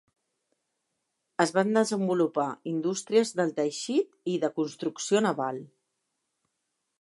[1.43, 5.61] Es van desenvolupar indústries del teixit i de construcció naval.